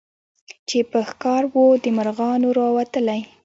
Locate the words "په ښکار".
0.91-1.43